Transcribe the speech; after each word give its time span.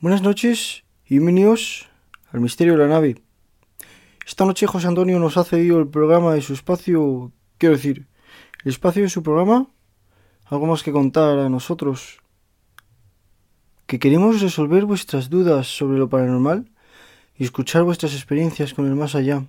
Buenas 0.00 0.22
noches 0.22 0.84
y 1.06 1.14
bienvenidos 1.14 1.88
al 2.30 2.38
Misterio 2.40 2.74
de 2.74 2.78
la 2.78 2.86
Nave. 2.86 3.20
Esta 4.24 4.44
noche 4.44 4.68
José 4.68 4.86
Antonio 4.86 5.18
nos 5.18 5.36
ha 5.36 5.42
cedido 5.42 5.80
el 5.80 5.88
programa 5.88 6.34
de 6.34 6.40
su 6.40 6.52
espacio, 6.52 7.32
quiero 7.58 7.74
decir, 7.74 8.06
el 8.62 8.70
espacio 8.70 9.02
de 9.02 9.08
su 9.08 9.24
programa, 9.24 9.66
algo 10.44 10.66
más 10.66 10.84
que 10.84 10.92
contar 10.92 11.40
a 11.40 11.48
nosotros. 11.48 12.20
Que 13.88 13.98
queremos 13.98 14.40
resolver 14.40 14.84
vuestras 14.84 15.30
dudas 15.30 15.66
sobre 15.66 15.98
lo 15.98 16.08
paranormal 16.08 16.70
y 17.36 17.42
escuchar 17.42 17.82
vuestras 17.82 18.14
experiencias 18.14 18.74
con 18.74 18.86
el 18.86 18.94
más 18.94 19.16
allá. 19.16 19.46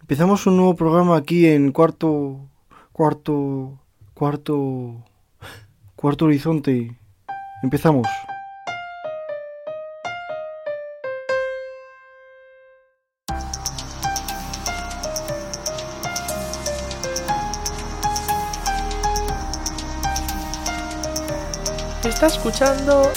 Empezamos 0.00 0.46
un 0.46 0.56
nuevo 0.56 0.76
programa 0.76 1.14
aquí 1.14 1.44
en 1.44 1.72
cuarto, 1.72 2.48
cuarto, 2.90 3.78
cuarto, 4.14 5.04
cuarto 5.94 6.24
horizonte. 6.24 6.96
Empezamos. 7.62 8.06
Está 22.06 22.26
escuchando. 22.28 23.10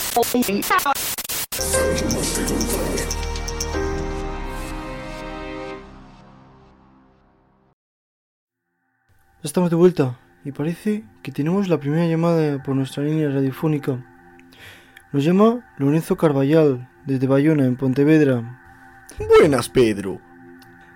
Ya 9.42 9.44
estamos 9.44 9.70
de 9.70 9.76
vuelta 9.76 10.20
y 10.44 10.52
parece 10.52 11.04
que 11.22 11.32
tenemos 11.32 11.68
la 11.68 11.80
primera 11.80 12.08
llamada 12.08 12.64
por 12.64 12.76
nuestra 12.76 13.04
línea 13.04 13.30
radiofónica. 13.30 14.04
Nos 15.14 15.24
llama 15.24 15.72
Lorenzo 15.78 16.18
Carballal 16.18 16.90
desde 17.06 17.28
Bayona, 17.28 17.66
en 17.66 17.76
Pontevedra. 17.76 18.60
Buenas, 19.38 19.70
Pedro. 19.70 20.20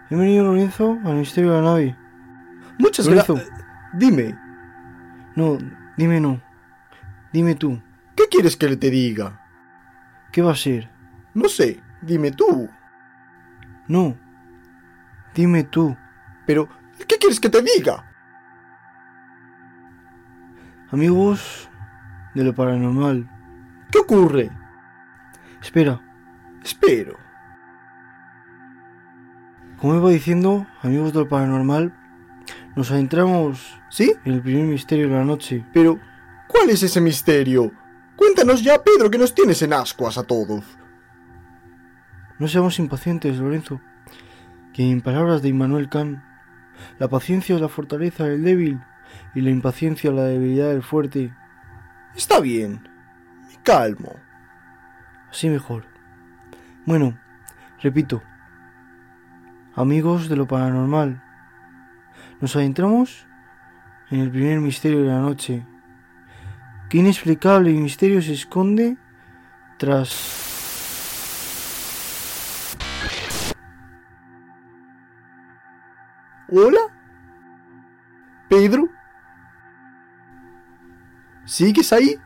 Bienvenido 0.10 0.46
Lorenzo 0.46 0.98
al 1.06 1.18
Misterio 1.18 1.52
de 1.52 1.58
la 1.58 1.64
Nave. 1.64 1.96
Muchas 2.80 3.08
gracias. 3.08 3.48
Dime, 3.94 4.36
No, 5.36 5.60
dime 5.96 6.20
no. 6.20 6.53
Dime 7.34 7.56
tú. 7.56 7.82
¿qué 8.16 8.24
quieres 8.30 8.56
que 8.56 8.76
te 8.78 8.90
diga? 8.90 9.42
¿Qué 10.32 10.42
va 10.42 10.52
a 10.52 10.56
ser? 10.56 10.90
No 11.34 11.50
sé, 11.50 11.80
dime 12.02 12.32
tú. 12.32 12.70
No. 13.88 14.16
Dime 15.34 15.64
tú. 15.64 15.98
Pero, 16.46 16.70
¿qué 17.08 17.18
quieres 17.18 17.40
que 17.40 17.50
te 17.50 17.62
diga? 17.62 18.06
Amigos 20.92 21.70
de 22.36 22.44
lo 22.44 22.54
paranormal. 22.54 23.28
¿Qué 23.92 24.00
ocurre? 24.00 24.52
Espera, 25.62 26.00
Espero. 26.64 27.18
como 29.80 29.96
iba 29.96 30.10
diciendo, 30.12 30.66
amigos 30.82 31.14
de 31.14 31.20
lo 31.20 31.28
paranormal, 31.28 31.94
nos 32.76 32.92
adentramos 32.92 33.80
¿Sí? 33.90 34.14
en 34.24 34.34
el 34.34 34.42
primer 34.42 34.66
misterio 34.66 35.10
de 35.10 35.16
la 35.16 35.26
noche. 35.26 35.66
Pero, 35.74 36.00
¿cuál 36.54 36.70
es 36.70 36.84
ese 36.84 37.02
misterio? 37.02 37.72
Cuéntanos 38.16 38.64
ya, 38.64 38.82
Pedro, 38.84 39.10
que 39.10 39.18
nos 39.18 39.34
tienes 39.34 39.62
en 39.64 39.74
ascuas 39.74 40.18
a 40.18 40.24
todos. 40.24 40.64
No 42.40 42.48
seamos 42.48 42.80
impacientes, 42.80 43.38
Lorenzo, 43.38 43.82
que 44.74 44.90
en 44.90 45.02
palabras 45.02 45.42
de 45.42 45.50
Immanuel 45.50 45.90
Kant, 45.90 46.20
la 47.00 47.08
paciencia 47.08 47.56
es 47.56 47.62
la 47.62 47.70
fortaleza 47.70 48.26
del 48.26 48.44
débil 48.44 48.80
y 49.36 49.42
la 49.42 49.50
impaciencia 49.50 50.12
la 50.12 50.26
debilidad 50.26 50.70
del 50.70 50.84
fuerte. 50.84 51.34
Está 52.16 52.40
bien. 52.40 52.88
Me 53.50 53.62
calmo. 53.64 54.16
Así 55.30 55.50
mejor. 55.50 55.86
Bueno, 56.86 57.18
repito, 57.82 58.22
amigos 59.76 60.30
de 60.30 60.36
lo 60.36 60.48
paranormal, 60.48 61.24
nos 62.40 62.56
adentramos 62.56 63.26
en 64.12 64.20
el 64.20 64.30
primer 64.30 64.60
misterio 64.60 65.02
de 65.02 65.08
la 65.08 65.20
noche. 65.20 65.66
¿Qué 66.94 67.00
inexplicable 67.00 67.72
misterio 67.72 68.22
se 68.22 68.34
esconde 68.34 68.98
tras... 69.80 70.12
¿Hola? 76.50 76.82
¿Pedro? 78.48 78.90
¿Sigues 81.46 81.92
ahí? 81.94 82.18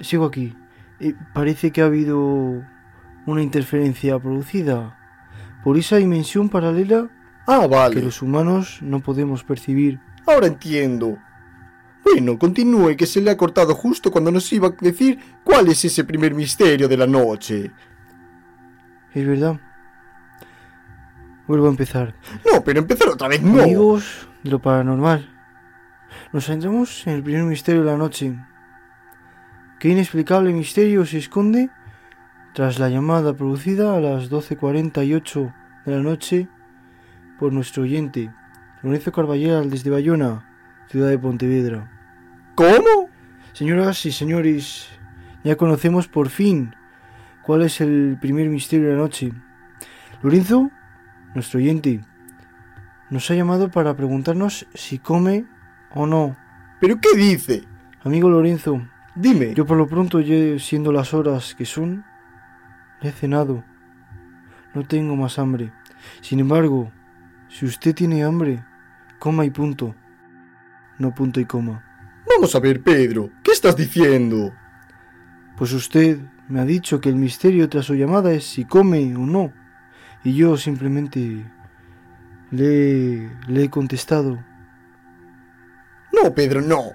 Sigo 0.00 0.24
aquí. 0.24 0.56
Eh, 1.00 1.14
parece 1.34 1.70
que 1.70 1.82
ha 1.82 1.86
habido 1.86 2.64
una 3.26 3.42
interferencia 3.42 4.18
producida 4.18 4.98
por 5.62 5.76
esa 5.76 5.96
dimensión 5.96 6.48
paralela 6.48 7.10
Ah, 7.46 7.60
que 7.62 7.68
vale. 7.68 8.00
los 8.02 8.22
humanos 8.22 8.78
no 8.80 9.00
podemos 9.00 9.44
percibir. 9.44 10.00
Ahora 10.26 10.46
entiendo. 10.46 11.18
Bueno, 12.10 12.38
continúe, 12.38 12.96
que 12.96 13.06
se 13.06 13.20
le 13.20 13.30
ha 13.30 13.36
cortado 13.36 13.74
justo 13.74 14.10
cuando 14.10 14.30
nos 14.30 14.50
iba 14.52 14.68
a 14.68 14.74
decir 14.80 15.18
cuál 15.44 15.68
es 15.68 15.84
ese 15.84 16.04
primer 16.04 16.34
misterio 16.34 16.88
de 16.88 16.96
la 16.96 17.06
noche. 17.06 17.70
Es 19.12 19.26
verdad. 19.26 19.60
Vuelvo 21.46 21.66
a 21.66 21.70
empezar. 21.70 22.14
No, 22.50 22.62
pero 22.64 22.78
empezar 22.78 23.08
otra 23.08 23.28
vez 23.28 23.42
no. 23.42 23.62
Amigos 23.62 24.28
de 24.42 24.50
lo 24.50 24.58
paranormal. 24.58 25.28
Nos 26.32 26.48
adentramos 26.48 27.06
en 27.06 27.14
el 27.14 27.22
primer 27.22 27.44
misterio 27.44 27.82
de 27.82 27.90
la 27.90 27.98
noche. 27.98 28.38
¿Qué 29.78 29.90
inexplicable 29.90 30.52
misterio 30.52 31.04
se 31.04 31.18
esconde 31.18 31.70
tras 32.54 32.78
la 32.78 32.88
llamada 32.88 33.34
producida 33.34 33.96
a 33.96 34.00
las 34.00 34.30
12.48 34.30 35.54
de 35.84 35.92
la 35.92 36.02
noche 36.02 36.48
por 37.38 37.52
nuestro 37.52 37.82
oyente, 37.82 38.32
Lorenzo 38.82 39.12
Carballal 39.12 39.70
desde 39.70 39.90
Bayona, 39.90 40.44
ciudad 40.88 41.10
de 41.10 41.18
Pontevedra? 41.18 41.97
¿Cómo? 42.58 43.08
Señoras 43.52 44.04
y 44.04 44.10
señores, 44.10 44.88
ya 45.44 45.54
conocemos 45.54 46.08
por 46.08 46.28
fin 46.28 46.74
cuál 47.44 47.62
es 47.62 47.80
el 47.80 48.18
primer 48.20 48.48
misterio 48.48 48.88
de 48.88 48.94
la 48.94 48.98
noche. 48.98 49.32
Lorenzo, 50.24 50.68
nuestro 51.36 51.58
oyente, 51.60 52.00
nos 53.10 53.30
ha 53.30 53.36
llamado 53.36 53.70
para 53.70 53.94
preguntarnos 53.94 54.66
si 54.74 54.98
come 54.98 55.46
o 55.94 56.08
no. 56.08 56.36
¿Pero 56.80 57.00
qué 57.00 57.16
dice? 57.16 57.62
Amigo 58.02 58.28
Lorenzo, 58.28 58.82
Dime. 59.14 59.54
yo 59.54 59.64
por 59.64 59.76
lo 59.76 59.86
pronto, 59.86 60.18
ya 60.18 60.58
siendo 60.58 60.90
las 60.90 61.14
horas 61.14 61.54
que 61.54 61.64
son, 61.64 62.04
he 63.02 63.12
cenado. 63.12 63.62
No 64.74 64.82
tengo 64.82 65.14
más 65.14 65.38
hambre. 65.38 65.72
Sin 66.22 66.40
embargo, 66.40 66.90
si 67.48 67.66
usted 67.66 67.94
tiene 67.94 68.24
hambre, 68.24 68.64
coma 69.20 69.44
y 69.44 69.50
punto. 69.50 69.94
No 70.98 71.14
punto 71.14 71.38
y 71.38 71.44
coma. 71.44 71.84
Vamos 72.28 72.54
a 72.54 72.60
ver, 72.60 72.82
Pedro. 72.82 73.30
¿Qué 73.42 73.52
estás 73.52 73.76
diciendo? 73.76 74.52
Pues 75.56 75.72
usted 75.72 76.18
me 76.48 76.60
ha 76.60 76.64
dicho 76.64 77.00
que 77.00 77.08
el 77.08 77.16
misterio 77.16 77.68
tras 77.68 77.86
su 77.86 77.94
llamada 77.94 78.32
es 78.32 78.44
si 78.44 78.64
come 78.64 79.16
o 79.16 79.20
no. 79.20 79.52
Y 80.24 80.34
yo 80.34 80.56
simplemente 80.56 81.44
le, 82.50 83.30
le 83.48 83.64
he 83.64 83.70
contestado. 83.70 84.38
No, 86.12 86.34
Pedro, 86.34 86.60
no. 86.60 86.92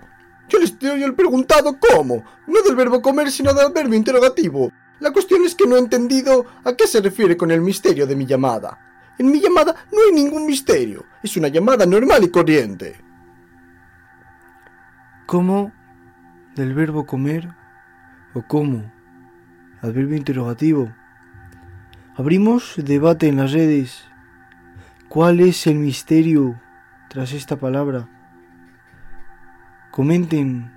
Yo 0.50 0.60
le 0.60 0.66
estoy 0.66 1.12
preguntado 1.12 1.78
cómo. 1.80 2.24
No 2.48 2.62
del 2.62 2.76
verbo 2.76 3.02
comer, 3.02 3.32
sino 3.32 3.54
del 3.54 3.72
verbo 3.74 3.94
interrogativo. 3.94 4.72
La 5.00 5.12
cuestión 5.12 5.44
es 5.44 5.56
que 5.56 5.68
no 5.68 5.76
he 5.76 5.80
entendido 5.80 6.46
a 6.64 6.74
qué 6.76 6.88
se 6.88 7.02
refiere 7.02 7.36
con 7.36 7.52
el 7.52 7.62
misterio 7.62 8.08
de 8.08 8.16
mi 8.16 8.26
llamada. 8.26 8.80
En 9.18 9.32
mi 9.32 9.42
llamada 9.42 9.76
no 9.92 10.00
hay 10.06 10.14
ningún 10.14 10.46
misterio. 10.46 11.06
Es 11.22 11.36
una 11.38 11.48
llamada 11.48 11.86
normal 11.86 12.24
y 12.24 12.30
corriente. 12.30 13.03
¿Cómo? 15.26 15.72
Del 16.56 16.74
verbo 16.74 17.06
comer 17.06 17.50
o 18.34 18.42
cómo. 18.42 18.92
Adverbio 19.82 20.18
interrogativo. 20.18 20.94
Abrimos 22.16 22.76
debate 22.78 23.30
en 23.30 23.38
las 23.38 23.54
redes. 23.54 24.04
¿Cuál 25.08 25.40
es 25.40 25.66
el 25.66 25.76
misterio 25.76 26.60
tras 27.10 27.32
esta 27.32 27.56
palabra? 27.56 28.10
Comenten, 29.92 30.72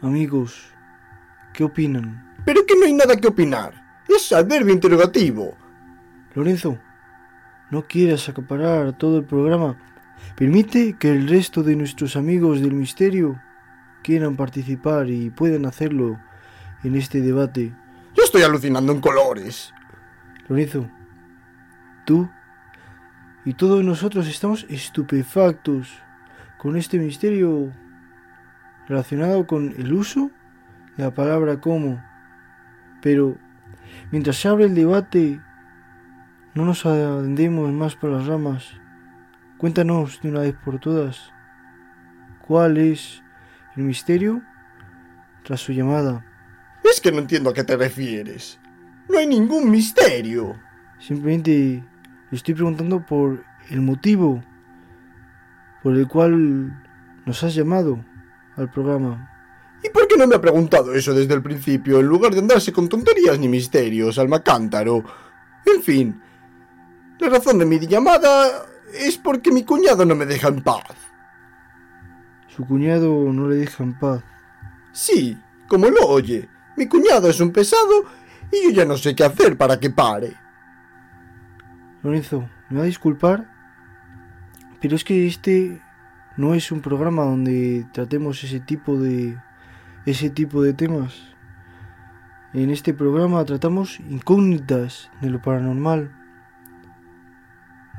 amigos, 0.00 0.72
¿qué 1.52 1.64
opinan? 1.64 2.32
Pero 2.44 2.64
que 2.64 2.76
no 2.76 2.86
hay 2.86 2.94
nada 2.94 3.16
que 3.16 3.28
opinar. 3.28 3.74
Es 4.08 4.32
adverbio 4.32 4.72
interrogativo. 4.72 5.56
Lorenzo, 6.34 6.78
no 7.70 7.82
quieras 7.82 8.28
acaparar 8.28 8.96
todo 8.96 9.18
el 9.18 9.24
programa. 9.24 9.76
Permite 10.36 10.94
que 10.94 11.10
el 11.10 11.28
resto 11.28 11.62
de 11.62 11.76
nuestros 11.76 12.16
amigos 12.16 12.60
del 12.60 12.72
misterio 12.72 13.40
quieran 14.04 14.36
participar 14.36 15.10
y 15.10 15.30
puedan 15.30 15.66
hacerlo 15.66 16.20
en 16.84 16.94
este 16.94 17.20
debate. 17.20 17.74
Yo 18.14 18.22
estoy 18.22 18.42
alucinando 18.42 18.92
en 18.92 19.00
colores. 19.00 19.74
Lorenzo, 20.48 20.88
tú 22.06 22.30
y 23.44 23.54
todos 23.54 23.82
nosotros 23.82 24.28
estamos 24.28 24.64
estupefactos 24.68 25.92
con 26.58 26.76
este 26.76 26.98
misterio 26.98 27.72
relacionado 28.86 29.48
con 29.48 29.74
el 29.76 29.92
uso 29.92 30.30
de 30.96 31.02
la 31.02 31.12
palabra 31.12 31.60
como. 31.60 32.00
Pero, 33.02 33.36
Mientras 34.10 34.36
se 34.36 34.46
abre 34.46 34.66
el 34.66 34.76
debate, 34.76 35.40
no 36.54 36.64
nos 36.64 36.86
adendemos 36.86 37.72
más 37.72 37.96
por 37.96 38.10
las 38.10 38.26
ramas. 38.26 38.80
Cuéntanos 39.58 40.20
de 40.22 40.30
una 40.30 40.40
vez 40.40 40.54
por 40.64 40.78
todas 40.78 41.32
cuál 42.46 42.76
es 42.76 43.23
el 43.76 43.84
misterio 43.84 44.42
tras 45.44 45.60
su 45.60 45.72
llamada. 45.72 46.24
Es 46.84 47.00
que 47.00 47.12
no 47.12 47.18
entiendo 47.18 47.50
a 47.50 47.54
qué 47.54 47.64
te 47.64 47.76
refieres. 47.76 48.58
No 49.08 49.18
hay 49.18 49.26
ningún 49.26 49.70
misterio. 49.70 50.56
Simplemente 50.98 51.82
le 52.30 52.36
estoy 52.36 52.54
preguntando 52.54 53.04
por 53.04 53.44
el 53.70 53.80
motivo 53.80 54.42
por 55.82 55.94
el 55.94 56.08
cual 56.08 56.82
nos 57.26 57.44
has 57.44 57.54
llamado 57.54 58.02
al 58.56 58.70
programa. 58.70 59.30
¿Y 59.82 59.90
por 59.90 60.08
qué 60.08 60.16
no 60.16 60.26
me 60.26 60.36
ha 60.36 60.40
preguntado 60.40 60.94
eso 60.94 61.12
desde 61.12 61.34
el 61.34 61.42
principio, 61.42 62.00
en 62.00 62.06
lugar 62.06 62.32
de 62.32 62.38
andarse 62.38 62.72
con 62.72 62.88
tonterías 62.88 63.38
ni 63.38 63.48
misterios, 63.48 64.18
alma 64.18 64.42
cántaro? 64.42 65.04
En 65.66 65.82
fin, 65.82 66.22
la 67.20 67.28
razón 67.28 67.58
de 67.58 67.66
mi 67.66 67.78
llamada 67.80 68.64
es 68.94 69.18
porque 69.18 69.52
mi 69.52 69.62
cuñado 69.62 70.06
no 70.06 70.14
me 70.14 70.24
deja 70.24 70.48
en 70.48 70.62
paz. 70.62 70.84
Su 72.54 72.64
cuñado 72.64 73.32
no 73.32 73.48
le 73.48 73.56
deja 73.56 73.82
en 73.82 73.98
paz. 73.98 74.22
Sí, 74.92 75.36
como 75.68 75.88
lo 75.88 76.06
oye. 76.06 76.48
Mi 76.76 76.86
cuñado 76.86 77.28
es 77.28 77.40
un 77.40 77.50
pesado 77.50 78.04
y 78.52 78.64
yo 78.64 78.70
ya 78.70 78.84
no 78.84 78.96
sé 78.96 79.16
qué 79.16 79.24
hacer 79.24 79.56
para 79.56 79.80
que 79.80 79.90
pare. 79.90 80.34
Lorenzo, 82.02 82.48
me 82.70 82.78
va 82.78 82.84
a 82.84 82.86
disculpar, 82.86 83.50
pero 84.80 84.94
es 84.94 85.02
que 85.02 85.26
este 85.26 85.80
no 86.36 86.54
es 86.54 86.70
un 86.70 86.80
programa 86.80 87.24
donde 87.24 87.86
tratemos 87.92 88.44
ese 88.44 88.60
tipo 88.60 88.98
de 88.98 89.36
ese 90.06 90.30
tipo 90.30 90.62
de 90.62 90.74
temas. 90.74 91.14
En 92.52 92.70
este 92.70 92.94
programa 92.94 93.44
tratamos 93.44 93.98
incógnitas 93.98 95.10
de 95.20 95.30
lo 95.30 95.42
paranormal, 95.42 96.12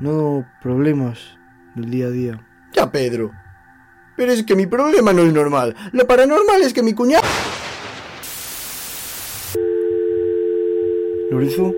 no 0.00 0.46
problemas 0.62 1.36
del 1.74 1.90
día 1.90 2.06
a 2.06 2.10
día. 2.10 2.46
Ya, 2.72 2.90
Pedro. 2.90 3.32
Pero 4.16 4.32
es 4.32 4.42
que 4.44 4.56
mi 4.56 4.66
problema 4.66 5.12
no 5.12 5.22
es 5.22 5.32
normal. 5.32 5.76
Lo 5.92 6.06
paranormal 6.06 6.62
es 6.62 6.72
que 6.72 6.82
mi 6.82 6.94
cuñado... 6.94 7.24
Lorenzo, 11.30 11.74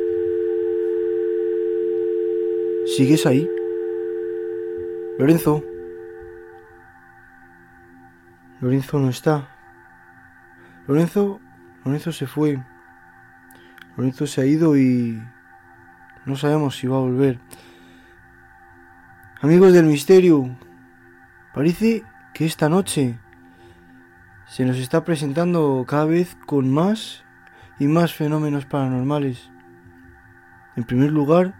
¿sigues 2.96 3.26
ahí? 3.26 3.48
Lorenzo. 5.18 5.64
Lorenzo 8.60 8.98
no 9.00 9.08
está. 9.08 9.48
Lorenzo, 10.86 11.40
Lorenzo 11.84 12.12
se 12.12 12.26
fue. 12.26 12.62
Lorenzo 13.96 14.26
se 14.28 14.42
ha 14.42 14.46
ido 14.46 14.76
y 14.76 15.20
no 16.24 16.36
sabemos 16.36 16.76
si 16.76 16.86
va 16.86 16.98
a 16.98 17.00
volver. 17.00 17.40
Amigos 19.40 19.72
del 19.72 19.86
misterio, 19.86 20.56
parece 21.54 22.04
que 22.38 22.46
esta 22.46 22.68
noche 22.68 23.18
se 24.46 24.64
nos 24.64 24.76
está 24.76 25.04
presentando 25.04 25.84
cada 25.88 26.04
vez 26.04 26.36
con 26.46 26.72
más 26.72 27.24
y 27.80 27.88
más 27.88 28.14
fenómenos 28.14 28.64
paranormales. 28.64 29.50
En 30.76 30.84
primer 30.84 31.10
lugar, 31.10 31.56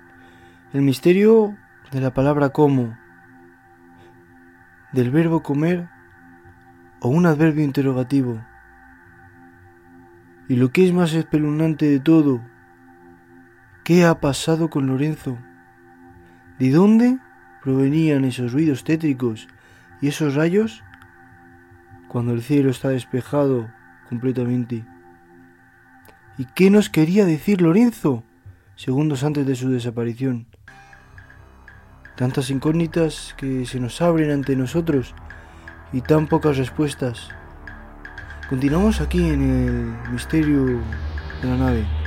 el 0.73 0.83
misterio 0.83 1.57
de 1.91 2.01
la 2.01 2.15
palabra 2.15 2.51
como, 2.51 2.97
del 4.93 5.11
verbo 5.11 5.43
comer 5.43 5.89
o 7.01 7.09
un 7.09 7.27
adverbio 7.27 7.65
interrogativo. 7.65 8.41
Y 10.49 10.55
lo 10.55 10.71
que 10.71 10.87
es 10.87 10.93
más 10.93 11.13
espeluznante 11.13 11.87
de 11.87 11.99
todo, 11.99 12.41
¿qué 13.83 14.05
ha 14.05 14.21
pasado 14.21 14.71
con 14.71 14.87
Lorenzo? 14.87 15.39
¿De 16.61 16.71
dónde 16.71 17.19
provenían 17.65 18.25
esos 18.25 18.53
ruidos 18.53 18.85
tétricos 18.85 19.49
y 20.01 20.09
esos 20.09 20.35
rayos 20.35 20.83
cuando 22.09 22.33
el 22.33 22.43
cielo 22.43 22.71
está 22.71 22.89
despejado 22.89 23.69
completamente? 24.09 24.85
¿Y 26.39 26.45
qué 26.45 26.71
nos 26.71 26.89
quería 26.89 27.25
decir 27.25 27.61
Lorenzo 27.61 28.23
segundos 28.77 29.25
antes 29.25 29.47
de 29.47 29.57
su 29.57 29.71
desaparición? 29.71 30.47
Tantas 32.17 32.51
incógnitas 32.51 33.35
que 33.37 33.67
se 33.67 33.81
nos 33.81 34.01
abren 34.01 34.31
ante 34.31 34.57
nosotros 34.57 35.15
y 35.93 36.01
tan 36.01 36.27
pocas 36.27 36.57
respuestas. 36.57 37.31
Continuamos 38.49 39.01
aquí 39.01 39.29
en 39.29 39.43
el 39.43 40.13
misterio 40.13 40.65
de 41.43 41.49
la 41.49 41.57
nave. 41.57 41.98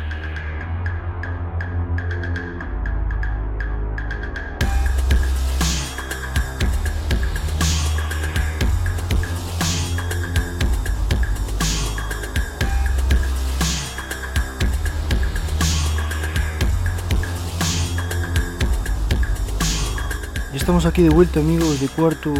Aquí 20.85 21.03
de 21.03 21.09
vuelta 21.09 21.39
amigos 21.39 21.79
de 21.79 21.87
cuarto 21.89 22.33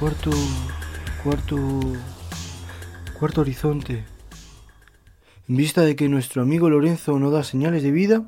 cuarto 0.00 0.30
cuarto 1.22 1.56
cuarto 3.18 3.40
horizonte. 3.42 4.06
En 5.48 5.56
vista 5.56 5.82
de 5.82 5.94
que 5.94 6.08
nuestro 6.08 6.40
amigo 6.40 6.70
Lorenzo 6.70 7.18
no 7.18 7.30
da 7.30 7.42
señales 7.42 7.82
de 7.82 7.90
vida, 7.90 8.22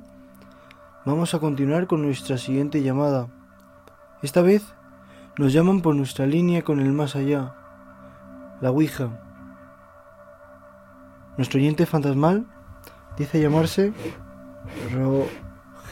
vamos 1.06 1.32
a 1.32 1.38
continuar 1.38 1.86
con 1.86 2.02
nuestra 2.02 2.36
siguiente 2.36 2.82
llamada. 2.82 3.28
Esta 4.22 4.42
vez 4.42 4.62
nos 5.38 5.54
llaman 5.54 5.80
por 5.80 5.94
nuestra 5.94 6.26
línea 6.26 6.62
con 6.62 6.80
el 6.80 6.92
más 6.92 7.16
allá, 7.16 7.54
la 8.60 8.70
Ouija. 8.72 9.08
Nuestro 11.38 11.60
oyente 11.60 11.86
fantasmal 11.86 12.46
dice 13.16 13.40
llamarse 13.40 13.94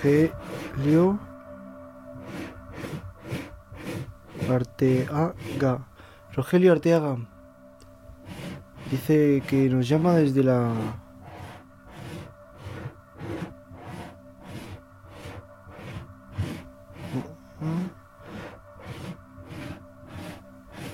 Rogelio 0.02 0.32
Arteaga. 4.54 5.86
Rogelio 6.34 6.72
Arteaga. 6.72 7.16
Dice 8.90 9.42
que 9.48 9.68
nos 9.68 9.88
llama 9.88 10.14
desde 10.14 10.42
la... 10.42 10.72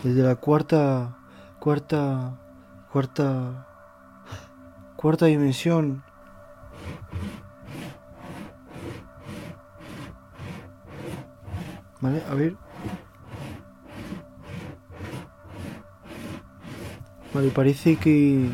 Desde 0.03 0.23
la 0.23 0.37
cuarta... 0.37 1.17
Cuarta... 1.59 2.39
Cuarta... 2.93 3.67
Cuarta 4.97 5.27
dimensión. 5.27 6.05
Vale, 12.01 12.23
a 12.31 12.35
ver. 12.35 12.68
Vale, 17.39 17.53
parece 17.53 17.95
que... 17.95 18.51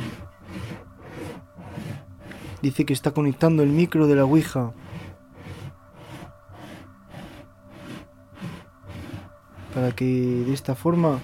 Dice 2.61 2.85
que 2.85 2.93
está 2.93 3.13
conectando 3.13 3.63
el 3.63 3.71
micro 3.71 4.07
de 4.07 4.15
la 4.15 4.27
Ouija. 4.27 4.75
Para 9.73 9.93
que 9.93 10.05
de 10.05 10.53
esta 10.53 10.75
forma 10.75 11.19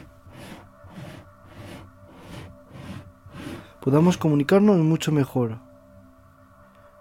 podamos 3.82 4.16
comunicarnos 4.16 4.78
mucho 4.78 5.12
mejor. 5.12 5.58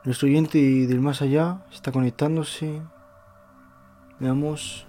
Nuestro 0.04 0.28
oyente 0.28 0.58
del 0.58 1.00
más 1.00 1.22
allá 1.22 1.64
está 1.72 1.94
conectándose. 1.94 2.82
Veamos. 4.20 4.86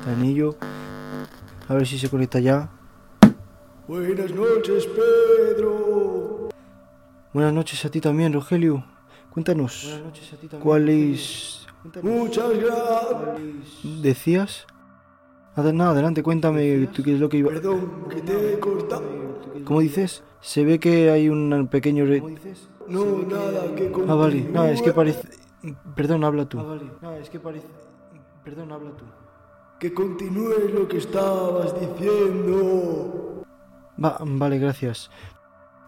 Está 0.00 0.12
en. 0.14 0.56
A 1.68 1.74
ver 1.74 1.86
si 1.86 1.98
se 1.98 2.08
conecta 2.08 2.40
ya. 2.40 2.70
Buenas 3.88 4.30
noches, 4.32 4.86
Pedro. 4.86 6.48
Buenas 7.32 7.52
noches 7.54 7.84
a 7.84 7.90
ti 7.90 8.00
también, 8.00 8.32
Rogelio. 8.32 8.84
Cuéntanos, 9.30 10.00
¿cuál 10.62 10.88
es...? 10.90 11.66
Muchas 12.02 12.50
gracias. 12.58 14.02
¿Decías? 14.02 14.66
Nada, 15.56 15.72
nada, 15.72 15.90
adelante, 15.92 16.22
cuéntame 16.22 16.88
tú 16.92 17.02
qué 17.02 17.14
es 17.14 17.20
lo 17.20 17.28
que 17.30 17.38
iba... 17.38 17.48
Perdón, 17.50 18.04
que 18.10 18.20
te 18.20 18.54
he 18.54 18.58
cortado. 18.60 19.04
¿Cómo 19.64 19.80
dices? 19.80 20.22
Se 20.40 20.64
ve 20.64 20.78
que 20.78 21.10
hay 21.10 21.28
un 21.30 21.68
pequeño... 21.68 22.04
re- 22.04 22.22
No, 22.88 23.04
nada, 23.22 23.74
que 23.74 23.90
Ah, 24.06 24.14
vale, 24.14 24.42
no, 24.52 24.64
es 24.64 24.82
que 24.82 24.92
parece... 24.92 25.28
Perdón, 25.96 26.24
habla 26.24 26.46
tú. 26.48 26.58
No, 27.00 27.12
es 27.14 27.30
que 27.30 27.40
parece... 27.40 27.66
Perdón, 28.44 28.70
habla 28.72 28.90
tú. 28.90 29.04
Que 29.80 29.94
continúes 29.94 30.72
lo 30.74 30.86
que 30.88 30.98
estabas 30.98 31.74
diciendo. 31.80 33.37
Va, 34.02 34.18
vale, 34.20 34.58
gracias. 34.58 35.10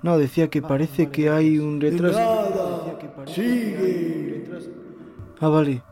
No, 0.02 0.16
decía 0.18 0.48
que 0.48 0.62
parece 0.62 1.10
que 1.10 1.28
hay 1.30 1.58
un 1.58 1.80
retraso. 1.80 2.18
nada. 2.18 3.26
Sigue. 3.26 4.48
Ah, 5.40 5.48
vale. 5.48 5.82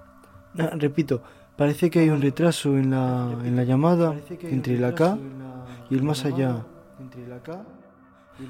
Ah, 0.59 0.71
repito, 0.77 1.23
parece 1.57 1.91
que 1.91 2.01
hay 2.01 2.09
un 2.11 2.21
retraso 2.21 2.77
en 2.77 2.91
la, 2.91 3.31
en 3.45 3.55
la 3.55 3.65
llamada 3.65 4.15
entre 4.43 4.79
la 4.79 4.95
K 4.95 5.19
y 5.91 5.95
el 5.95 6.03
más 6.03 6.25
allá. 6.25 6.65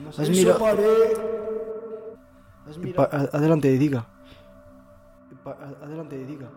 Has 0.09 0.19
Eso 0.21 0.31
mirado... 0.33 0.59
paré. 0.59 0.85
Pa- 2.95 3.09
a- 3.11 3.37
adelante, 3.37 3.77
diga. 3.79 4.07
adelante, 5.83 6.25
diga. 6.27 6.49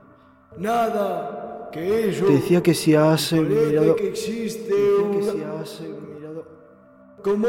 Nada. 0.58 1.70
Que 1.72 2.10
eso. 2.10 2.26
Te 2.26 2.34
decía 2.34 2.62
que 2.62 2.74
si 2.74 2.94
has 2.96 3.32
mirado... 3.34 3.96
que 3.96 4.10
existe 4.10 4.74
Decía 4.74 5.12
que 5.12 5.18
una- 5.18 5.32
si 5.32 5.42
has 5.42 5.82
mirado... 5.82 6.21
¿Cómo? 7.24 7.48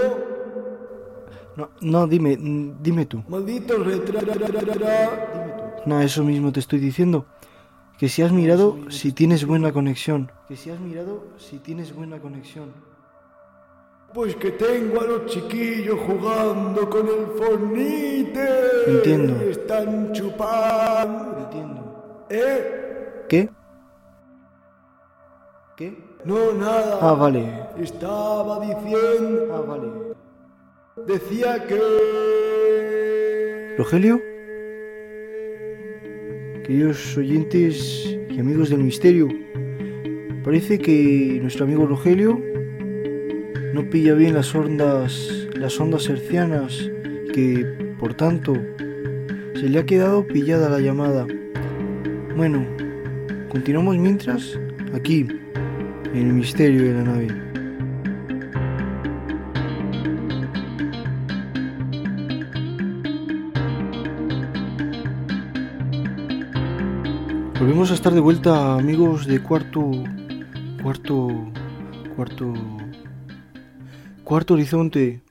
No, 1.56 1.70
no, 1.80 2.06
dime, 2.06 2.38
dime 2.80 3.06
tú. 3.06 3.22
Maldito 3.28 3.76
retraso. 3.82 5.12
No, 5.84 6.00
eso 6.00 6.24
mismo 6.24 6.52
te 6.52 6.60
estoy 6.60 6.78
diciendo. 6.78 7.26
Que 7.98 8.08
si 8.08 8.22
has 8.22 8.32
mirado 8.32 8.78
si 8.88 9.12
tienes 9.12 9.44
buena 9.44 9.72
conexión. 9.72 10.32
Que 10.48 10.56
si 10.56 10.70
has 10.70 10.80
mirado 10.80 11.24
si 11.36 11.58
tienes 11.58 11.94
buena 11.94 12.18
conexión. 12.20 12.72
Pues 14.14 14.36
que 14.36 14.50
tengo 14.52 15.00
a 15.00 15.04
los 15.04 15.26
chiquillos 15.26 15.98
jugando 16.00 16.88
con 16.90 17.06
el 17.06 17.26
fornite. 17.38 18.48
Entiendo. 18.88 19.40
Están 19.42 20.12
chupando. 20.12 21.38
Entiendo. 21.38 22.26
¿Eh? 22.28 23.24
¿Qué? 23.28 23.50
¿Qué? 25.76 26.11
No, 26.24 26.52
nada. 26.52 26.98
Ah, 27.00 27.14
vale. 27.14 27.44
Estaba 27.78 28.60
diciendo. 28.64 29.48
Ah, 29.52 29.60
vale. 29.66 29.88
Decía 31.06 31.66
que. 31.66 31.80
¿Rogelio? 33.76 34.20
Queridos 36.64 37.16
oyentes 37.16 38.16
y 38.30 38.38
amigos 38.38 38.70
del 38.70 38.84
misterio, 38.84 39.28
parece 40.44 40.78
que 40.78 41.40
nuestro 41.42 41.64
amigo 41.64 41.86
Rogelio 41.86 42.40
no 43.74 43.90
pilla 43.90 44.14
bien 44.14 44.34
las 44.34 44.54
ondas, 44.54 45.48
las 45.56 45.80
ondas 45.80 46.08
hercianas, 46.08 46.88
que 47.34 47.66
por 47.98 48.14
tanto 48.14 48.54
se 49.54 49.68
le 49.68 49.80
ha 49.80 49.86
quedado 49.86 50.24
pillada 50.24 50.68
la 50.68 50.78
llamada. 50.78 51.26
Bueno, 52.36 52.64
continuamos 53.48 53.96
mientras 53.96 54.56
aquí, 54.94 55.26
en 56.14 56.26
el 56.26 56.32
misterio 56.34 56.82
de 56.82 56.92
la 56.92 57.02
nave. 57.04 57.28
Volvemos 67.58 67.90
a 67.90 67.94
estar 67.94 68.12
de 68.12 68.20
vuelta, 68.20 68.74
amigos 68.74 69.26
de 69.26 69.40
cuarto, 69.42 69.90
cuarto, 70.82 71.28
cuarto, 72.16 72.52
cuarto 74.24 74.54
horizonte. 74.54 75.22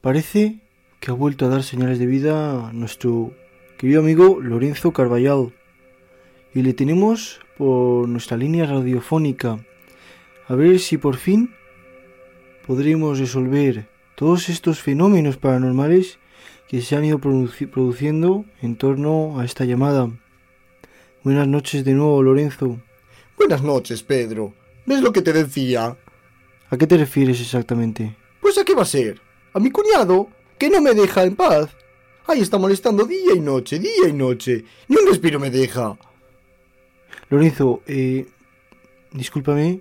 Parece 0.00 0.60
que 1.00 1.10
ha 1.10 1.14
vuelto 1.14 1.46
a 1.46 1.50
dar 1.50 1.62
señales 1.62 1.98
de 1.98 2.06
vida 2.06 2.72
nuestro 2.72 3.32
querido 3.78 4.00
amigo 4.00 4.40
Lorenzo 4.40 4.92
Carballal. 4.92 5.52
Y 6.54 6.62
le 6.62 6.72
tenemos 6.72 7.40
por 7.56 8.08
nuestra 8.08 8.36
línea 8.36 8.66
radiofónica. 8.66 9.60
A 10.48 10.54
ver 10.54 10.78
si 10.78 10.98
por 10.98 11.16
fin 11.16 11.54
podremos 12.66 13.18
resolver 13.18 13.86
todos 14.14 14.48
estos 14.48 14.80
fenómenos 14.80 15.36
paranormales 15.36 16.18
que 16.68 16.80
se 16.82 16.96
han 16.96 17.04
ido 17.04 17.18
produci- 17.18 17.68
produciendo 17.68 18.44
en 18.62 18.76
torno 18.76 19.38
a 19.40 19.44
esta 19.44 19.64
llamada. 19.64 20.10
Buenas 21.22 21.48
noches 21.48 21.84
de 21.84 21.94
nuevo, 21.94 22.22
Lorenzo. 22.22 22.78
Buenas 23.36 23.62
noches, 23.62 24.02
Pedro. 24.02 24.54
¿Ves 24.86 25.00
lo 25.02 25.12
que 25.12 25.22
te 25.22 25.32
decía? 25.32 25.96
¿A 26.70 26.76
qué 26.76 26.86
te 26.86 26.96
refieres 26.98 27.40
exactamente? 27.40 28.16
Pues 28.40 28.58
a 28.58 28.64
qué 28.64 28.74
va 28.74 28.82
a 28.82 28.86
ser. 28.86 29.20
A 29.54 29.60
mi 29.60 29.70
cuñado, 29.70 30.28
que 30.58 30.68
no 30.68 30.80
me 30.82 30.92
deja 30.94 31.24
en 31.24 31.36
paz. 31.36 31.70
Ahí 32.26 32.40
está 32.40 32.58
molestando 32.58 33.04
día 33.04 33.34
y 33.34 33.40
noche, 33.40 33.78
día 33.78 34.08
y 34.08 34.12
noche. 34.12 34.64
Ni 34.88 34.96
un 34.96 35.06
respiro 35.08 35.38
me 35.40 35.50
deja. 35.50 35.96
Lorenzo, 37.30 37.82
eh, 37.86 38.26
discúlpame, 39.12 39.80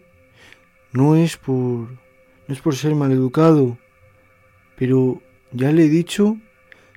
no 0.93 1.15
es 1.15 1.37
por, 1.37 1.53
no 1.57 2.49
es 2.49 2.61
por 2.61 2.75
ser 2.75 2.95
maleducado, 2.95 3.77
pero 4.77 5.21
ya 5.51 5.71
le 5.71 5.85
he 5.85 5.89
dicho 5.89 6.37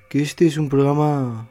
que 0.07 0.21
este 0.21 0.47
es 0.47 0.57
un 0.57 0.69
programa 0.69 1.49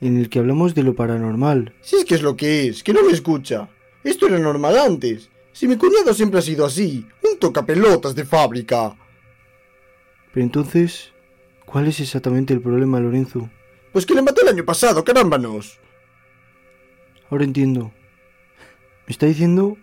en 0.00 0.16
el 0.16 0.30
que 0.30 0.38
hablamos 0.38 0.74
de 0.74 0.82
lo 0.82 0.94
paranormal. 0.94 1.74
Si 1.82 1.96
es 1.96 2.04
que 2.04 2.14
es 2.14 2.22
lo 2.22 2.36
que 2.36 2.66
es, 2.66 2.82
que 2.82 2.92
no 2.92 3.04
me 3.04 3.12
escucha. 3.12 3.68
Esto 4.02 4.26
era 4.26 4.38
normal 4.38 4.78
antes. 4.78 5.28
Si 5.52 5.68
mi 5.68 5.76
cuñado 5.76 6.14
siempre 6.14 6.38
ha 6.38 6.42
sido 6.42 6.64
así, 6.64 7.06
un 7.22 7.38
tocapelotas 7.38 8.14
de 8.14 8.24
fábrica. 8.24 8.96
Pero 10.32 10.44
entonces, 10.44 11.12
¿cuál 11.66 11.88
es 11.88 12.00
exactamente 12.00 12.54
el 12.54 12.62
problema, 12.62 13.00
Lorenzo? 13.00 13.50
Pues 13.92 14.06
que 14.06 14.14
le 14.14 14.22
maté 14.22 14.42
el 14.42 14.48
año 14.48 14.64
pasado, 14.64 15.04
carámbanos. 15.04 15.78
Ahora 17.28 17.44
entiendo. 17.44 17.92
Me 19.06 19.12
está 19.12 19.26
diciendo 19.26 19.76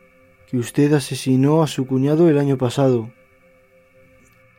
que 0.49 0.57
usted 0.57 0.93
asesinó 0.93 1.61
a 1.61 1.67
su 1.67 1.85
cuñado 1.85 2.29
el 2.29 2.37
año 2.37 2.57
pasado. 2.57 3.11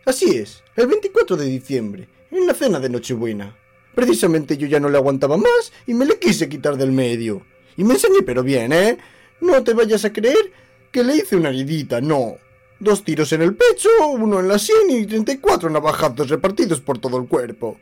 Así 0.04 0.36
es, 0.36 0.62
el 0.76 0.86
24 0.86 1.36
de 1.36 1.46
diciembre, 1.46 2.08
en 2.30 2.46
la 2.46 2.54
cena 2.54 2.78
de 2.78 2.88
Nochebuena. 2.88 3.56
Precisamente 3.94 4.56
yo 4.56 4.66
ya 4.66 4.80
no 4.80 4.88
le 4.88 4.98
aguantaba 4.98 5.36
más 5.36 5.72
y 5.86 5.94
me 5.94 6.06
le 6.06 6.18
quise 6.18 6.48
quitar 6.48 6.76
del 6.76 6.92
medio. 6.92 7.42
Y 7.76 7.84
me 7.84 7.94
enseñé 7.94 8.22
pero 8.24 8.42
bien, 8.42 8.72
¿eh? 8.72 8.98
No 9.40 9.62
te 9.62 9.74
vayas 9.74 10.04
a 10.04 10.12
creer 10.12 10.52
que 10.92 11.04
le 11.04 11.16
hice 11.16 11.36
una 11.36 11.48
heridita, 11.48 12.00
no. 12.00 12.36
Dos 12.80 13.02
tiros 13.02 13.32
en 13.32 13.42
el 13.42 13.56
pecho, 13.56 13.88
uno 14.08 14.40
en 14.40 14.48
la 14.48 14.58
sien 14.58 14.90
y 14.90 15.06
34 15.06 15.68
navajazos 15.70 16.28
repartidos 16.28 16.80
por 16.80 16.98
todo 16.98 17.18
el 17.18 17.26
cuerpo. 17.26 17.78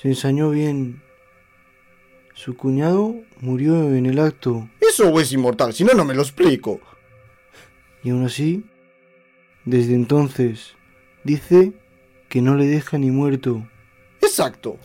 Se 0.00 0.08
ensañó 0.08 0.50
bien. 0.50 1.02
Su 2.42 2.56
cuñado 2.56 3.16
murió 3.42 3.94
en 3.94 4.06
el 4.06 4.18
acto. 4.18 4.66
Eso 4.80 5.20
es 5.20 5.30
inmortal, 5.30 5.74
si 5.74 5.84
no, 5.84 5.92
no 5.92 6.06
me 6.06 6.14
lo 6.14 6.22
explico. 6.22 6.80
Y 8.02 8.08
aún 8.08 8.24
así, 8.24 8.64
desde 9.66 9.92
entonces, 9.92 10.74
dice 11.22 11.74
que 12.30 12.40
no 12.40 12.56
le 12.56 12.64
deja 12.64 12.96
ni 12.96 13.10
muerto. 13.10 13.68
Exacto. 14.22 14.78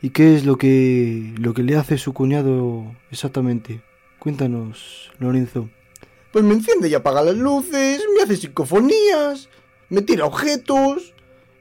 ¿Y 0.00 0.08
qué 0.08 0.34
es 0.34 0.46
lo 0.46 0.56
que 0.56 1.34
lo 1.36 1.52
que 1.52 1.64
le 1.64 1.76
hace 1.76 1.98
su 1.98 2.14
cuñado 2.14 2.96
exactamente? 3.10 3.82
Cuéntanos, 4.18 5.12
Lorenzo. 5.18 5.68
Pues 6.32 6.46
me 6.46 6.54
enciende 6.54 6.88
y 6.88 6.94
apaga 6.94 7.20
las 7.20 7.36
luces, 7.36 8.02
me 8.16 8.22
hace 8.22 8.38
psicofonías, 8.38 9.50
me 9.90 10.00
tira 10.00 10.24
objetos, 10.24 11.12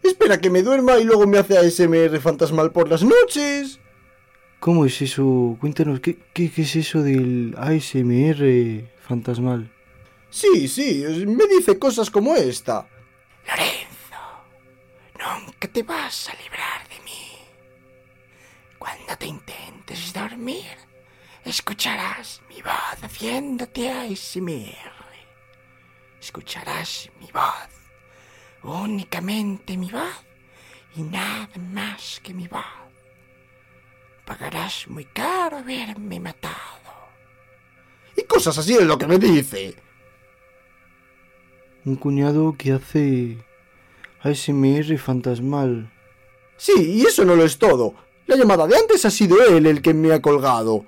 espera 0.02 0.40
que 0.40 0.50
me 0.50 0.64
duerma 0.64 0.98
y 0.98 1.04
luego 1.04 1.28
me 1.28 1.40
hace 1.40 1.58
ASMR 1.58 2.22
fantasmal 2.22 2.72
por 2.72 2.88
las 2.88 3.04
noches. 3.04 3.82
¿Cómo 4.60 4.86
es 4.86 5.02
eso? 5.02 5.58
Cuéntanos, 5.62 6.02
¿qué, 6.02 6.18
qué, 6.34 6.52
qué 6.52 6.62
es 6.64 6.76
eso 6.76 7.02
del 7.02 7.56
ASMR 7.58 8.90
fantasmal? 9.02 9.72
Sí, 10.30 10.68
sí, 10.68 11.04
me 11.26 11.48
dice 11.48 11.80
cosas 11.80 12.12
como 12.12 12.36
esta. 12.36 12.86
Lorenzo, 13.48 14.22
nunca 15.18 15.68
te 15.70 15.82
vas 15.84 16.30
a 16.30 16.34
librar 16.44 16.88
de 16.90 17.00
mí. 17.06 17.40
Cuando 18.78 19.16
te 19.18 19.28
intentes 19.28 20.14
dormir, 20.14 20.78
escucharás 21.46 22.42
mi 22.50 22.62
voz 22.62 23.02
haciéndote 23.02 23.90
ASMR. 23.90 24.92
Escucharás 26.22 27.10
mi 27.22 27.32
voz, 27.32 27.70
únicamente 28.62 29.78
mi 29.78 29.90
voz 29.90 30.26
y 30.98 31.02
nada 31.02 31.50
más 31.72 32.20
que 32.22 32.34
mi 32.34 32.48
voz. 32.48 32.79
Pagarás 34.30 34.86
muy 34.88 35.06
caro 35.06 35.58
haberme 35.58 36.20
matado. 36.20 36.54
Y 38.16 38.22
cosas 38.26 38.60
así 38.60 38.76
es 38.76 38.84
lo 38.84 38.96
que 38.96 39.08
me 39.08 39.18
dice. 39.18 39.74
Un 41.84 41.96
cuñado 41.96 42.56
que 42.56 42.74
hace 42.74 43.40
ASMR 44.22 45.00
fantasmal. 45.00 45.92
Sí, 46.58 46.74
y 46.78 47.02
eso 47.08 47.26
no 47.26 47.36
lo 47.36 47.44
es 47.44 47.58
todo. 47.58 47.96
La 48.28 48.36
llamada 48.36 48.68
de 48.68 48.78
antes 48.78 49.04
ha 49.04 49.10
sido 49.10 49.44
él 49.44 49.66
el 49.66 49.82
que 49.82 49.96
me 49.96 50.14
ha 50.14 50.22
colgado. 50.22 50.86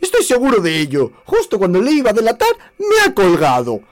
Estoy 0.00 0.24
seguro 0.24 0.60
de 0.60 0.80
ello. 0.80 1.12
Justo 1.26 1.60
cuando 1.60 1.80
le 1.80 1.92
iba 1.92 2.10
a 2.10 2.14
delatar, 2.14 2.50
me 2.76 3.02
ha 3.06 3.14
colgado. 3.14 3.82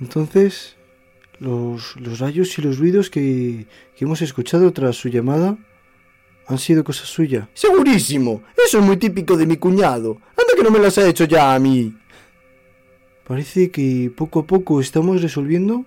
Entonces, 0.00 0.76
los, 1.40 1.94
los 1.96 2.20
rayos 2.20 2.58
y 2.58 2.62
los 2.62 2.78
ruidos 2.78 3.10
que, 3.10 3.66
que 3.94 4.04
hemos 4.06 4.22
escuchado 4.22 4.72
tras 4.72 4.96
su 4.96 5.10
llamada 5.10 5.58
han 6.46 6.58
sido 6.58 6.84
cosa 6.84 7.04
suya. 7.04 7.48
Segurísimo. 7.54 8.42
Eso 8.66 8.78
es 8.78 8.84
muy 8.84 8.96
típico 8.96 9.36
de 9.36 9.46
mi 9.46 9.56
cuñado. 9.56 10.18
Anda 10.30 10.54
que 10.56 10.62
no 10.62 10.70
me 10.70 10.78
las 10.78 10.98
ha 10.98 11.08
hecho 11.08 11.24
ya 11.24 11.54
a 11.54 11.58
mí. 11.58 11.94
Parece 13.26 13.70
que 13.70 14.12
poco 14.14 14.40
a 14.40 14.46
poco 14.46 14.80
estamos 14.80 15.22
resolviendo 15.22 15.86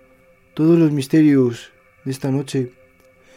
todos 0.54 0.80
los 0.80 0.92
misterios 0.92 1.72
de 2.04 2.12
esta 2.12 2.32
noche. 2.32 2.72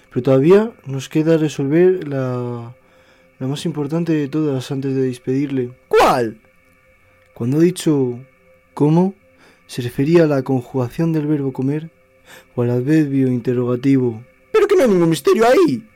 Pero 0.09 0.23
todavía 0.23 0.73
nos 0.87 1.09
queda 1.09 1.37
resolver 1.37 2.09
la, 2.09 2.75
la 3.39 3.47
más 3.47 3.65
importante 3.67 4.13
de 4.13 4.29
todas 4.29 4.71
antes 4.71 4.95
de 4.95 5.03
despedirle. 5.03 5.73
¿Cuál? 5.89 6.41
Cuando 7.35 7.59
ha 7.59 7.61
dicho 7.61 8.19
cómo, 8.75 9.15
se 9.67 9.83
refería 9.83 10.25
a 10.25 10.27
la 10.27 10.43
conjugación 10.43 11.13
del 11.13 11.27
verbo 11.27 11.53
comer 11.53 11.91
o 12.55 12.63
al 12.63 12.71
adverbio 12.71 13.29
interrogativo. 13.29 14.23
Pero 14.51 14.67
que 14.67 14.77
no 14.77 14.83
hay 14.83 14.89
ningún 14.89 15.11
misterio 15.11 15.47
ahí. 15.47 15.87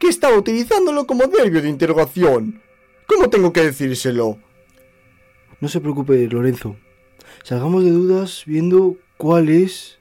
Que 0.00 0.08
estaba 0.08 0.38
utilizándolo 0.38 1.06
como 1.06 1.24
adverbio 1.24 1.60
de 1.60 1.68
interrogación. 1.68 2.62
¿Cómo 3.06 3.28
tengo 3.28 3.52
que 3.52 3.60
decírselo? 3.60 4.38
No 5.60 5.68
se 5.68 5.78
preocupe, 5.78 6.26
Lorenzo. 6.26 6.76
Salgamos 7.44 7.84
de 7.84 7.90
dudas 7.90 8.44
viendo 8.46 8.96
cuál 9.18 9.50
es 9.50 9.98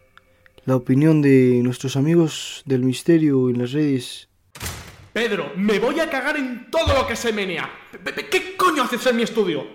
la 0.64 0.78
opinión 0.78 1.22
de 1.22 1.60
nuestros 1.64 1.98
amigos 1.98 2.64
del 2.66 2.84
misterio 2.84 3.50
en 3.50 3.60
las 3.60 3.74
redes. 3.74 4.30
Pedro, 5.12 5.52
me 5.58 5.80
voy 5.80 6.00
a 6.00 6.10
cagar 6.10 6.38
en 6.38 6.72
todo 6.72 6.94
lo 6.94 7.06
que 7.06 7.18
se 7.18 7.34
menea. 7.34 7.70
¿Qué 8.32 8.56
coño 8.56 8.84
haces 8.84 9.06
en 9.06 9.18
mi 9.18 9.24
estudio? 9.24 9.68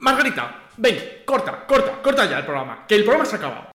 Margarita, 0.00 0.68
ven, 0.76 0.98
corta, 1.24 1.66
corta, 1.66 2.02
corta 2.02 2.28
ya 2.28 2.40
el 2.40 2.44
programa, 2.44 2.84
que 2.86 2.96
el 2.96 3.04
programa 3.04 3.24
se 3.24 3.36
ha 3.36 3.38
acabado. 3.38 3.71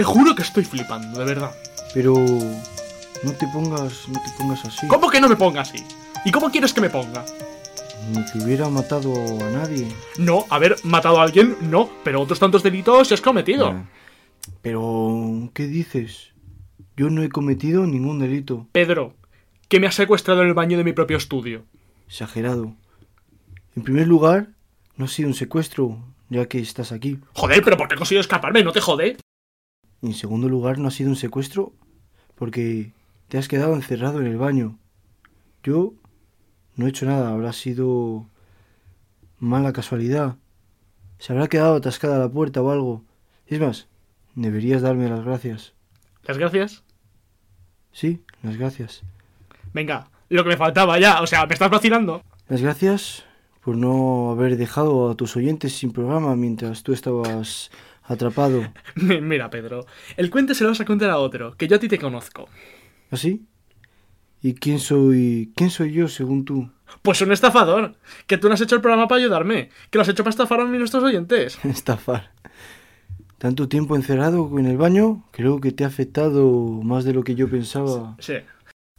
Te 0.00 0.04
juro 0.04 0.34
que 0.34 0.40
estoy 0.40 0.64
flipando, 0.64 1.18
de 1.18 1.26
verdad. 1.26 1.54
Pero 1.92 2.14
no 2.14 3.32
te 3.32 3.46
pongas, 3.48 4.08
no 4.08 4.18
te 4.18 4.30
pongas 4.38 4.64
así. 4.64 4.86
¿Cómo 4.88 5.10
que 5.10 5.20
no 5.20 5.28
me 5.28 5.36
ponga 5.36 5.60
así? 5.60 5.84
¿Y 6.24 6.30
cómo 6.30 6.50
quieres 6.50 6.72
que 6.72 6.80
me 6.80 6.88
ponga? 6.88 7.22
Ni 8.10 8.24
que 8.24 8.38
hubiera 8.38 8.70
matado 8.70 9.12
a 9.12 9.50
nadie. 9.50 9.94
No, 10.16 10.46
haber 10.48 10.76
matado 10.84 11.20
a 11.20 11.22
alguien, 11.22 11.54
no, 11.60 11.90
pero 12.02 12.22
otros 12.22 12.38
tantos 12.38 12.62
delitos 12.62 13.08
se 13.08 13.12
has 13.12 13.20
cometido. 13.20 13.74
Pero, 14.62 15.50
¿qué 15.52 15.66
dices? 15.66 16.32
Yo 16.96 17.10
no 17.10 17.22
he 17.22 17.28
cometido 17.28 17.86
ningún 17.86 18.20
delito. 18.20 18.68
Pedro, 18.72 19.12
que 19.68 19.80
me 19.80 19.86
has 19.86 19.96
secuestrado 19.96 20.40
en 20.40 20.48
el 20.48 20.54
baño 20.54 20.78
de 20.78 20.84
mi 20.84 20.94
propio 20.94 21.18
estudio. 21.18 21.66
Exagerado. 22.08 22.74
En 23.76 23.82
primer 23.82 24.08
lugar, 24.08 24.48
no 24.96 25.04
ha 25.04 25.08
sido 25.08 25.28
un 25.28 25.34
secuestro, 25.34 25.98
ya 26.30 26.46
que 26.46 26.58
estás 26.58 26.90
aquí. 26.90 27.18
Joder, 27.34 27.62
pero 27.62 27.76
¿por 27.76 27.86
qué 27.86 27.96
he 27.96 27.98
conseguido 27.98 28.22
escaparme? 28.22 28.64
¿No 28.64 28.72
te 28.72 28.80
jode? 28.80 29.18
Y 30.02 30.08
en 30.08 30.14
segundo 30.14 30.48
lugar, 30.48 30.78
no 30.78 30.88
ha 30.88 30.90
sido 30.90 31.10
un 31.10 31.16
secuestro 31.16 31.72
porque 32.34 32.92
te 33.28 33.38
has 33.38 33.48
quedado 33.48 33.74
encerrado 33.74 34.20
en 34.20 34.26
el 34.26 34.38
baño. 34.38 34.78
Yo 35.62 35.94
no 36.76 36.86
he 36.86 36.88
hecho 36.88 37.06
nada, 37.06 37.30
habrá 37.30 37.52
sido 37.52 38.26
mala 39.38 39.72
casualidad. 39.72 40.36
Se 41.18 41.32
habrá 41.32 41.48
quedado 41.48 41.76
atascada 41.76 42.18
la 42.18 42.30
puerta 42.30 42.62
o 42.62 42.70
algo. 42.70 43.04
Es 43.46 43.60
más, 43.60 43.88
deberías 44.34 44.82
darme 44.82 45.08
las 45.08 45.24
gracias. 45.24 45.74
Las 46.24 46.38
gracias. 46.38 46.82
Sí, 47.92 48.22
las 48.42 48.56
gracias. 48.56 49.02
Venga, 49.72 50.08
lo 50.28 50.42
que 50.42 50.50
me 50.50 50.56
faltaba 50.56 50.98
ya, 50.98 51.20
o 51.22 51.26
sea, 51.26 51.46
¿me 51.46 51.54
estás 51.54 51.70
vacilando? 51.70 52.22
Las 52.48 52.62
gracias 52.62 53.24
por 53.60 53.76
no 53.76 54.30
haber 54.30 54.56
dejado 54.56 55.10
a 55.10 55.14
tus 55.14 55.36
oyentes 55.36 55.76
sin 55.76 55.92
programa 55.92 56.34
mientras 56.36 56.82
tú 56.82 56.92
estabas 56.92 57.70
atrapado. 58.12 58.62
Mira, 58.96 59.50
Pedro, 59.50 59.86
el 60.16 60.30
cuento 60.30 60.54
se 60.54 60.64
lo 60.64 60.70
vas 60.70 60.80
a 60.80 60.84
contar 60.84 61.10
a 61.10 61.18
otro, 61.18 61.54
que 61.56 61.68
yo 61.68 61.76
a 61.76 61.78
ti 61.78 61.88
te 61.88 61.98
conozco. 61.98 62.48
¿Así? 63.10 63.46
¿Y 64.42 64.54
quién 64.54 64.78
soy? 64.78 65.52
¿Quién 65.54 65.70
soy 65.70 65.92
yo 65.92 66.08
según 66.08 66.44
tú? 66.44 66.70
Pues 67.02 67.20
un 67.20 67.30
estafador, 67.32 67.94
que 68.26 68.36
tú 68.38 68.48
no 68.48 68.54
has 68.54 68.60
hecho 68.60 68.74
el 68.74 68.80
programa 68.80 69.06
para 69.06 69.20
ayudarme, 69.20 69.68
que 69.90 69.98
lo 69.98 70.02
has 70.02 70.08
hecho 70.08 70.24
para 70.24 70.30
estafar 70.30 70.60
a 70.60 70.64
nuestros 70.64 71.02
oyentes. 71.04 71.58
Estafar. 71.64 72.30
Tanto 73.38 73.68
tiempo 73.68 73.96
encerrado 73.96 74.50
en 74.58 74.66
el 74.66 74.76
baño, 74.76 75.24
creo 75.30 75.60
que 75.60 75.72
te 75.72 75.84
ha 75.84 75.86
afectado 75.86 76.44
más 76.82 77.04
de 77.04 77.14
lo 77.14 77.22
que 77.24 77.34
yo 77.34 77.48
pensaba. 77.48 78.16
Sí. 78.18 78.34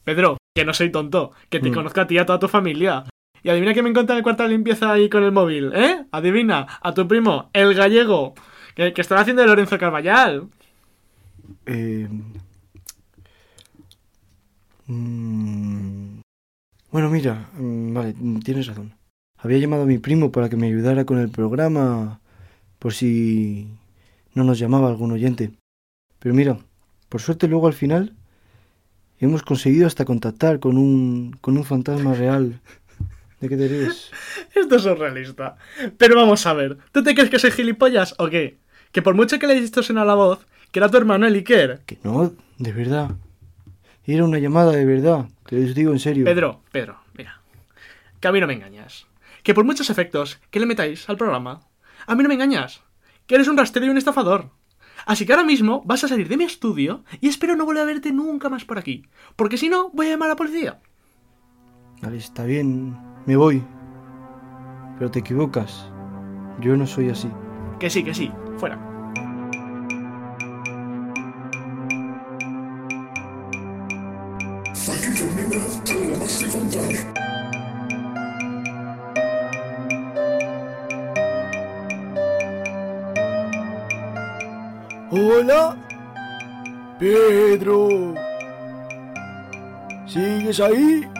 Pedro, 0.03 0.37
que 0.55 0.65
no 0.65 0.73
soy 0.73 0.91
tonto, 0.91 1.31
que 1.49 1.59
te 1.59 1.69
Mm. 1.69 1.73
conozco 1.75 2.01
a 2.01 2.07
ti 2.07 2.15
y 2.15 2.17
a 2.17 2.25
toda 2.25 2.39
tu 2.39 2.47
familia. 2.47 3.03
Y 3.43 3.49
adivina 3.49 3.73
que 3.73 3.83
me 3.83 3.89
encuentra 3.89 4.15
en 4.15 4.17
el 4.17 4.23
cuarto 4.23 4.43
de 4.43 4.49
limpieza 4.49 4.91
ahí 4.91 5.09
con 5.09 5.23
el 5.23 5.31
móvil, 5.31 5.71
¿eh? 5.75 6.05
Adivina, 6.11 6.67
a 6.81 6.93
tu 6.93 7.07
primo, 7.07 7.49
el 7.53 7.73
gallego, 7.75 8.33
que, 8.75 8.93
que 8.93 9.01
estará 9.01 9.21
haciendo 9.21 9.45
Lorenzo 9.45 9.77
Carvallal. 9.77 10.49
Eh, 11.65 12.07
mm, 14.87 16.19
bueno, 16.91 17.09
mira, 17.09 17.49
mm, 17.57 17.93
vale, 17.93 18.15
tienes 18.43 18.67
razón. 18.67 18.93
Había 19.37 19.57
llamado 19.57 19.83
a 19.83 19.87
mi 19.87 19.97
primo 19.97 20.31
para 20.31 20.49
que 20.49 20.57
me 20.57 20.67
ayudara 20.67 21.05
con 21.05 21.17
el 21.17 21.29
programa, 21.29 22.19
por 22.79 22.93
si 22.93 23.67
no 24.33 24.43
nos 24.43 24.59
llamaba 24.59 24.87
algún 24.87 25.11
oyente. 25.11 25.51
Pero 26.19 26.35
mira, 26.35 26.57
por 27.09 27.21
suerte 27.21 27.47
luego 27.47 27.67
al 27.67 27.73
final 27.73 28.13
hemos 29.19 29.43
conseguido 29.43 29.87
hasta 29.87 30.05
contactar 30.05 30.59
con 30.59 30.77
un, 30.77 31.37
con 31.41 31.57
un 31.57 31.63
fantasma 31.63 32.13
real. 32.13 32.59
¿De 33.41 33.49
qué 33.49 33.57
te 33.57 33.67
ríes? 33.67 34.11
Esto 34.55 34.75
es 34.75 34.83
surrealista. 34.83 35.57
Pero 35.97 36.15
vamos 36.15 36.45
a 36.45 36.53
ver, 36.53 36.77
¿tú 36.91 37.03
te 37.03 37.13
crees 37.15 37.29
que 37.29 37.39
soy 37.39 37.51
gilipollas 37.51 38.15
o 38.19 38.29
qué? 38.29 38.59
Que 38.91 39.01
por 39.01 39.15
mucho 39.15 39.39
que 39.39 39.47
le 39.47 39.59
distorsiona 39.59 40.05
la 40.05 40.13
voz, 40.13 40.45
que 40.71 40.79
era 40.79 40.89
tu 40.89 40.97
hermano 40.97 41.25
el 41.25 41.33
Iker. 41.33 41.81
Que 41.85 41.97
no, 42.03 42.33
de 42.57 42.71
verdad. 42.71 43.11
Era 44.05 44.25
una 44.25 44.39
llamada 44.39 44.71
de 44.71 44.85
verdad, 44.85 45.25
te 45.47 45.55
lo 45.55 45.73
digo 45.73 45.91
en 45.91 45.99
serio. 45.99 46.25
Pedro, 46.25 46.61
Pedro, 46.71 46.99
mira. 47.17 47.41
Que 48.19 48.27
a 48.27 48.31
mí 48.31 48.39
no 48.39 48.47
me 48.47 48.53
engañas. 48.53 49.07
Que 49.43 49.53
por 49.53 49.65
muchos 49.65 49.89
efectos 49.89 50.39
que 50.51 50.59
le 50.59 50.65
metáis 50.65 51.09
al 51.09 51.17
programa, 51.17 51.61
a 52.05 52.15
mí 52.15 52.21
no 52.21 52.29
me 52.29 52.35
engañas. 52.35 52.81
Que 53.25 53.35
eres 53.35 53.47
un 53.47 53.57
rastrero 53.57 53.87
y 53.87 53.89
un 53.89 53.97
estafador. 53.97 54.51
Así 55.05 55.25
que 55.25 55.33
ahora 55.33 55.45
mismo 55.45 55.81
vas 55.85 56.03
a 56.03 56.07
salir 56.07 56.27
de 56.27 56.37
mi 56.37 56.43
estudio 56.43 57.03
y 57.21 57.27
espero 57.27 57.55
no 57.55 57.65
volver 57.65 57.83
a 57.83 57.85
verte 57.85 58.11
nunca 58.11 58.49
más 58.49 58.65
por 58.65 58.77
aquí. 58.77 59.07
Porque 59.35 59.57
si 59.57 59.69
no, 59.69 59.89
voy 59.91 60.07
a 60.07 60.09
llamar 60.11 60.27
a 60.27 60.33
la 60.33 60.35
policía. 60.35 60.79
Vale, 62.01 62.17
está 62.17 62.45
bien, 62.45 62.95
me 63.25 63.35
voy. 63.35 63.63
Pero 64.97 65.11
te 65.11 65.19
equivocas. 65.19 65.89
Yo 66.59 66.75
no 66.77 66.85
soy 66.85 67.09
así. 67.09 67.29
Que 67.79 67.89
sí, 67.89 68.03
que 68.03 68.13
sí, 68.13 68.31
fuera. 68.57 68.77
Hola, 85.13 85.75
Pedro. 86.99 88.13
¿Sigues 90.07 90.59
ahí? 90.59 91.10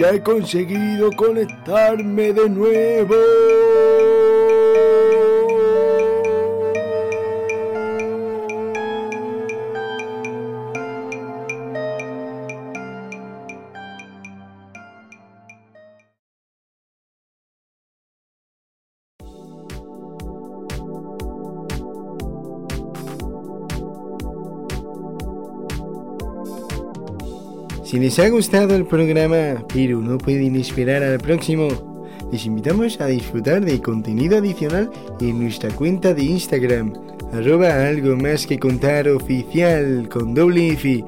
Ya 0.00 0.12
he 0.12 0.22
conseguido 0.22 1.12
conectarme 1.12 2.32
de 2.32 2.48
nuevo. 2.48 3.69
Si 27.90 27.98
les 27.98 28.20
ha 28.20 28.28
gustado 28.28 28.76
el 28.76 28.86
programa, 28.86 29.66
pero 29.74 30.00
no 30.00 30.16
pueden 30.16 30.54
esperar 30.54 31.02
al 31.02 31.18
próximo, 31.18 31.66
les 32.30 32.46
invitamos 32.46 33.00
a 33.00 33.06
disfrutar 33.06 33.64
de 33.64 33.82
contenido 33.82 34.38
adicional 34.38 34.88
en 35.20 35.40
nuestra 35.40 35.70
cuenta 35.70 36.14
de 36.14 36.22
Instagram, 36.22 36.92
arroba 37.32 37.88
algo 37.88 38.14
más 38.14 38.46
que 38.46 38.60
contar 38.60 39.08
oficial 39.08 40.08
con 40.08 40.34
doble 40.34 40.68
F. 40.68 41.04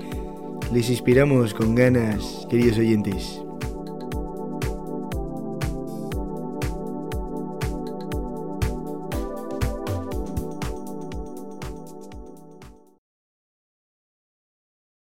Les 0.72 0.90
esperamos 0.90 1.54
con 1.54 1.76
ganas, 1.76 2.48
queridos 2.50 2.78
oyentes. 2.78 3.40